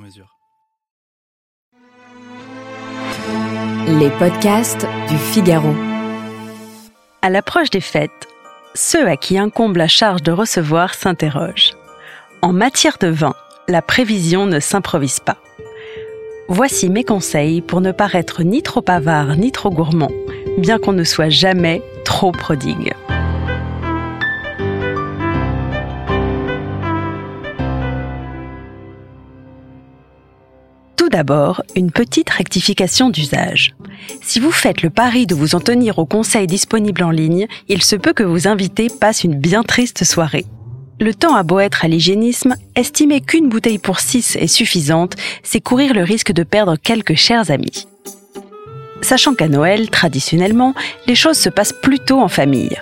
[0.00, 0.36] mesure.
[3.86, 5.74] Les podcasts du Figaro.
[7.22, 8.10] À l'approche des fêtes,
[8.74, 11.74] ceux à qui incombe la charge de recevoir s'interrogent.
[12.42, 13.34] En matière de vin,
[13.68, 15.38] la prévision ne s'improvise pas.
[16.48, 20.10] Voici mes conseils pour ne paraître ni trop avare ni trop gourmand,
[20.58, 22.92] bien qu'on ne soit jamais trop prodigue.
[31.10, 33.74] D'abord, une petite rectification d'usage.
[34.22, 37.82] Si vous faites le pari de vous en tenir aux conseils disponibles en ligne, il
[37.82, 40.46] se peut que vos invités passent une bien triste soirée.
[40.98, 45.60] Le temps à beau être à l'hygiénisme, estimer qu'une bouteille pour six est suffisante, c'est
[45.60, 47.86] courir le risque de perdre quelques chers amis.
[49.02, 50.74] Sachant qu'à Noël, traditionnellement,
[51.06, 52.76] les choses se passent plutôt en famille.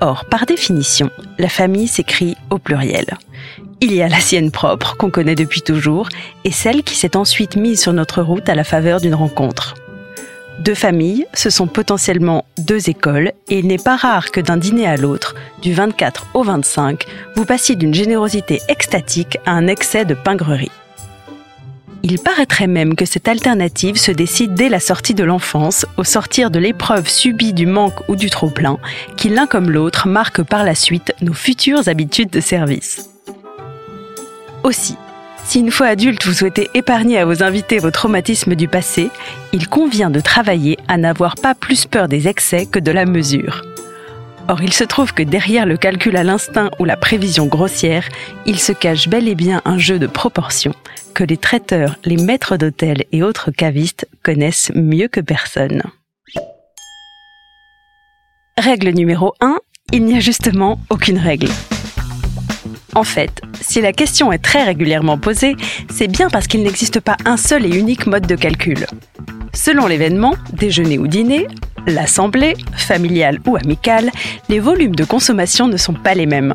[0.00, 3.06] Or, par définition, la famille s'écrit au pluriel.
[3.84, 6.08] Il y a la sienne propre, qu'on connaît depuis toujours,
[6.44, 9.74] et celle qui s'est ensuite mise sur notre route à la faveur d'une rencontre.
[10.60, 14.86] Deux familles, ce sont potentiellement deux écoles, et il n'est pas rare que d'un dîner
[14.86, 20.14] à l'autre, du 24 au 25, vous passiez d'une générosité extatique à un excès de
[20.14, 20.70] pingrerie.
[22.04, 26.52] Il paraîtrait même que cette alternative se décide dès la sortie de l'enfance, au sortir
[26.52, 28.78] de l'épreuve subie du manque ou du trop-plein,
[29.16, 33.11] qui l'un comme l'autre marque par la suite nos futures habitudes de service.
[34.64, 34.96] Aussi,
[35.44, 39.10] si une fois adulte vous souhaitez épargner à vos invités vos traumatismes du passé,
[39.52, 43.62] il convient de travailler à n'avoir pas plus peur des excès que de la mesure.
[44.48, 48.08] Or, il se trouve que derrière le calcul à l'instinct ou la prévision grossière,
[48.46, 50.74] il se cache bel et bien un jeu de proportions
[51.14, 55.82] que les traiteurs, les maîtres d'hôtel et autres cavistes connaissent mieux que personne.
[58.58, 59.58] Règle numéro 1,
[59.92, 61.48] il n'y a justement aucune règle.
[62.94, 65.56] En fait, si la question est très régulièrement posée,
[65.90, 68.86] c'est bien parce qu'il n'existe pas un seul et unique mode de calcul.
[69.54, 71.48] Selon l'événement, déjeuner ou dîner,
[71.86, 74.10] l'assemblée, familiale ou amicale,
[74.48, 76.54] les volumes de consommation ne sont pas les mêmes.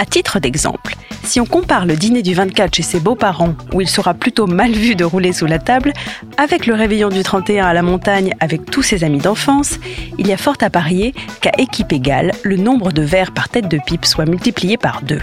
[0.00, 3.88] À titre d'exemple, si on compare le dîner du 24 chez ses beaux-parents, où il
[3.88, 5.92] sera plutôt mal vu de rouler sous la table,
[6.36, 9.78] avec le réveillon du 31 à la montagne avec tous ses amis d'enfance,
[10.18, 13.68] il y a fort à parier qu'à équipe égale, le nombre de verres par tête
[13.68, 15.22] de pipe soit multiplié par deux.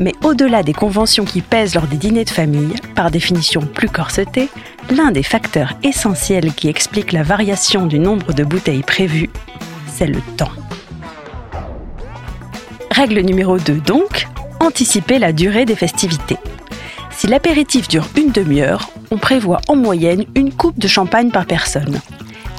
[0.00, 4.48] Mais au-delà des conventions qui pèsent lors des dîners de famille, par définition plus corsetés,
[4.90, 9.30] l'un des facteurs essentiels qui explique la variation du nombre de bouteilles prévues,
[9.86, 10.50] c'est le temps.
[12.90, 14.26] Règle numéro 2 donc,
[14.64, 16.38] anticiper la durée des festivités.
[17.10, 22.00] Si l'apéritif dure une demi-heure, on prévoit en moyenne une coupe de champagne par personne.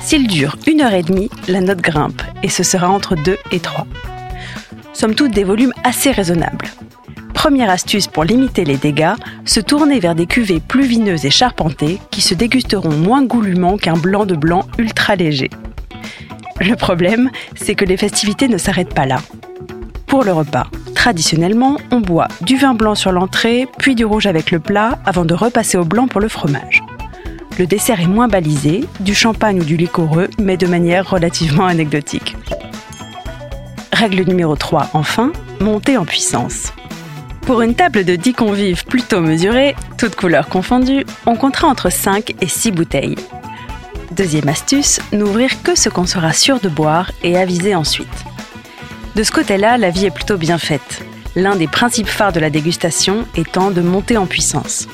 [0.01, 3.59] S'il dure une heure et demie, la note grimpe et ce sera entre 2 et
[3.59, 3.87] 3.
[4.93, 6.67] Somme toute des volumes assez raisonnables.
[7.33, 9.13] Première astuce pour limiter les dégâts,
[9.43, 13.97] se tourner vers des cuvées plus vineuses et charpentées qui se dégusteront moins goulûment qu'un
[13.97, 15.49] blanc de blanc ultra léger.
[16.61, 19.19] Le problème, c'est que les festivités ne s'arrêtent pas là.
[20.07, 20.67] Pour le repas,
[21.05, 25.23] traditionnellement, on boit du vin blanc sur l'entrée, puis du rouge avec le plat, avant
[25.23, 26.81] de repasser au blanc pour le fromage.
[27.59, 32.35] Le dessert est moins balisé, du champagne ou du liquoreux, mais de manière relativement anecdotique.
[33.93, 36.73] Règle numéro 3, enfin, monter en puissance.
[37.41, 42.33] Pour une table de 10 convives plutôt mesurée, toutes couleurs confondues, on comptera entre 5
[42.41, 43.19] et 6 bouteilles.
[44.09, 48.25] Deuxième astuce, n'ouvrir que ce qu'on sera sûr de boire et aviser ensuite.
[49.15, 51.05] De ce côté-là, la vie est plutôt bien faite.
[51.37, 54.87] L'un des principes phares de la dégustation étant de monter en puissance.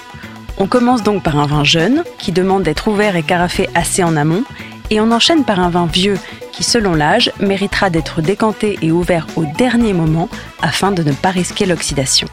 [0.60, 4.16] On commence donc par un vin jeune, qui demande d'être ouvert et carafé assez en
[4.16, 4.44] amont,
[4.92, 6.20] et on enchaîne par un vin vieux,
[6.52, 10.30] qui selon l'âge méritera d'être décanté et ouvert au dernier moment
[10.62, 12.28] afin de ne pas risquer l'oxydation.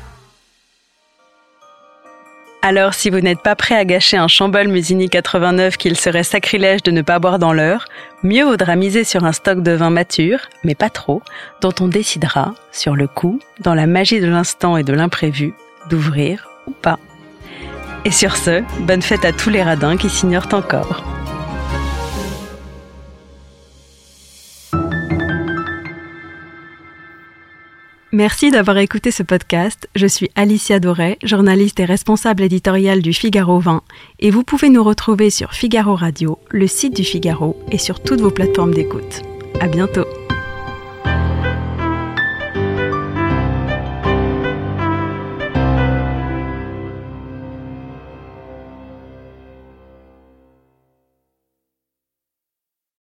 [2.60, 6.82] Alors, si vous n'êtes pas prêt à gâcher un Chambol Musigny 89 qu'il serait sacrilège
[6.82, 7.84] de ne pas boire dans l'heure,
[8.24, 11.22] mieux vaudra miser sur un stock de vin mature, mais pas trop,
[11.60, 15.54] dont on décidera, sur le coup, dans la magie de l'instant et de l'imprévu,
[15.88, 16.98] d'ouvrir ou pas.
[18.04, 21.17] Et sur ce, bonne fête à tous les radins qui s'ignorent encore.
[28.18, 29.88] Merci d'avoir écouté ce podcast.
[29.94, 33.84] Je suis Alicia Doré, journaliste et responsable éditoriale du Figaro 20,
[34.18, 38.20] et vous pouvez nous retrouver sur Figaro Radio, le site du Figaro et sur toutes
[38.20, 39.22] vos plateformes d'écoute.
[39.60, 40.04] À bientôt.